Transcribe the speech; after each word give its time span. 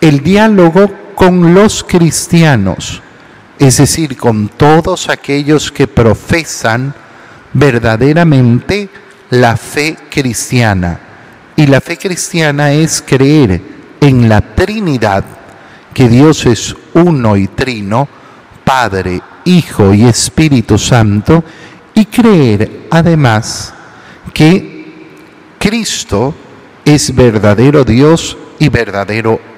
el 0.00 0.22
diálogo 0.22 0.90
con 1.14 1.54
los 1.54 1.84
cristianos, 1.84 3.02
es 3.58 3.76
decir, 3.76 4.16
con 4.16 4.48
todos 4.48 5.08
aquellos 5.08 5.70
que 5.70 5.86
profesan 5.86 6.94
verdaderamente 7.52 8.88
la 9.30 9.56
fe 9.56 9.96
cristiana. 10.10 10.98
Y 11.56 11.66
la 11.66 11.80
fe 11.80 11.98
cristiana 11.98 12.72
es 12.72 13.02
creer 13.06 13.60
en 14.00 14.28
la 14.28 14.40
Trinidad, 14.40 15.24
que 15.92 16.08
Dios 16.08 16.46
es 16.46 16.74
uno 16.94 17.36
y 17.36 17.48
trino, 17.48 18.08
Padre, 18.64 19.20
Hijo 19.44 19.92
y 19.92 20.04
Espíritu 20.04 20.78
Santo, 20.78 21.44
y 21.94 22.06
creer 22.06 22.86
además 22.90 23.74
que 24.32 24.80
Cristo 25.58 26.34
es 26.84 27.14
verdadero 27.14 27.84
Dios 27.84 28.38
y 28.58 28.68
verdadero 28.70 29.49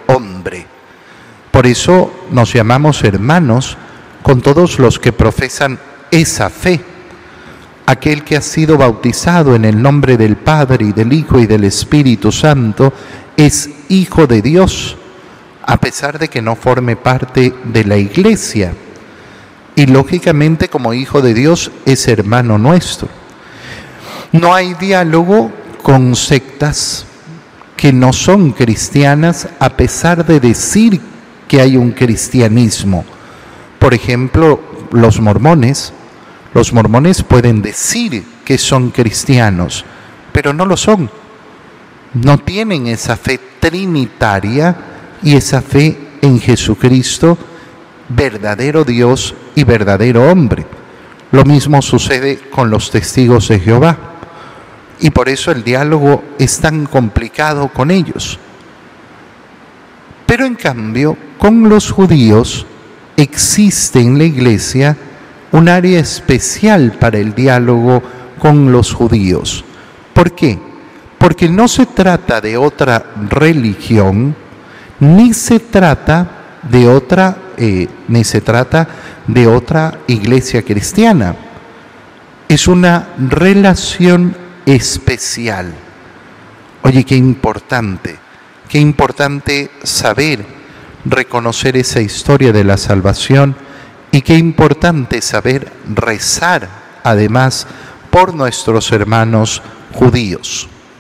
Por 1.51 1.67
eso 1.67 2.13
nos 2.31 2.53
llamamos 2.53 3.05
hermanos 3.05 3.77
con 4.23 4.41
todos 4.41 4.79
los 4.79 4.99
que 4.99 5.13
profesan 5.13 5.79
esa 6.11 6.51
fe. 6.51 6.81
Aquel 7.87 8.25
que 8.25 8.37
ha 8.37 8.41
sido 8.41 8.79
bautizado 8.79 9.55
en 9.55 9.65
el 9.65 9.83
nombre 9.83 10.17
del 10.17 10.37
Padre 10.37 10.87
y 10.87 10.93
del 10.93 11.13
Hijo 11.13 11.39
y 11.39 11.47
del 11.47 11.65
Espíritu 11.65 12.33
Santo 12.33 12.93
es 13.37 13.69
hijo 13.89 14.27
de 14.27 14.41
Dios, 14.41 14.97
a 15.65 15.77
pesar 15.79 16.19
de 16.19 16.29
que 16.29 16.43
no 16.43 16.57
forme 16.57 16.97
parte 16.97 17.53
de 17.65 17.85
la 17.85 17.97
iglesia. 17.97 18.73
Y 19.75 19.87
lógicamente 19.87 20.69
como 20.69 20.95
hijo 20.95 21.23
de 21.23 21.35
Dios 21.35 21.71
es 21.85 22.07
hermano 22.09 22.57
nuestro. 22.59 23.09
No 24.33 24.55
hay 24.55 24.75
diálogo 24.75 25.51
con 25.83 26.15
sectas 26.15 27.07
que 27.83 27.93
no 27.93 28.13
son 28.13 28.53
cristianas 28.53 29.49
a 29.59 29.71
pesar 29.71 30.25
de 30.25 30.39
decir 30.39 31.01
que 31.49 31.61
hay 31.61 31.77
un 31.77 31.91
cristianismo. 31.91 33.05
Por 33.81 33.93
ejemplo, 33.93 34.61
los 34.93 35.21
mormones. 35.21 35.93
Los 36.55 36.73
mormones 36.73 37.25
pueden 37.25 37.61
decir 37.61 38.25
que 38.45 38.57
son 38.57 38.91
cristianos, 38.91 39.85
pero 40.31 40.53
no 40.53 40.65
lo 40.65 40.77
son. 40.77 41.11
No 42.15 42.39
tienen 42.39 42.87
esa 42.87 43.17
fe 43.17 43.41
trinitaria 43.59 44.77
y 45.21 45.35
esa 45.35 45.61
fe 45.61 45.99
en 46.21 46.39
Jesucristo, 46.39 47.37
verdadero 48.11 48.85
Dios 48.85 49.35
y 49.57 49.65
verdadero 49.65 50.31
hombre. 50.31 50.67
Lo 51.33 51.45
mismo 51.45 51.83
sucede 51.83 52.39
con 52.49 52.71
los 52.71 52.93
testigos 52.93 53.49
de 53.49 53.59
Jehová. 53.59 54.12
Y 55.03 55.11
por 55.11 55.29
eso 55.29 55.51
el 55.51 55.65
diálogo 55.65 56.23
es 56.39 56.61
tan 56.61 56.87
complicado 56.87 57.69
con 57.69 57.91
ellos. 57.91 58.39
Pero 60.25 60.47
en 60.47 60.55
cambio, 60.55 61.17
con 61.39 61.69
los 61.69 61.91
judíos 61.91 62.65
existe 63.17 64.01
en 64.01 64.17
la 64.17 64.25
iglesia 64.25 64.97
un 65.51 65.69
área 65.69 65.99
especial 65.99 66.93
para 67.01 67.19
el 67.19 67.35
diálogo 67.35 68.01
con 68.39 68.71
los 68.71 68.95
judíos. 68.95 69.65
¿Por 70.15 70.33
qué? 70.37 70.57
Porque 71.19 71.49
no 71.49 71.67
se 71.67 71.87
trata 71.87 72.41
de 72.41 72.57
otra 72.57 73.05
religión, 73.29 74.37
ni 75.01 75.35
se 75.35 75.59
trata 75.59 76.61
de 76.63 76.89
otra, 76.89 77.37
eh, 77.57 77.89
ni 78.07 78.23
se 78.23 78.41
trata 78.41 78.87
de 79.27 79.49
otra 79.49 79.99
iglesia 80.07 80.63
cristiana. 80.63 81.35
Es 82.49 82.69
una 82.69 83.09
relación 83.19 84.42
especial. 84.67 85.73
Oye, 86.83 87.05
qué 87.05 87.17
importante, 87.17 88.17
qué 88.69 88.79
importante 88.79 89.71
saber, 89.83 90.45
reconocer 91.05 91.77
esa 91.77 92.01
historia 92.01 92.53
de 92.53 92.65
la 92.65 92.77
salvación 92.77 93.57
y 94.11 94.23
qué 94.23 94.37
importante 94.37 95.21
saber 95.21 95.73
rezar 95.89 96.69
además 97.03 97.67
por 98.11 98.35
nuestros 98.35 98.93
hermanos 98.93 99.63
judíos. 99.93 100.69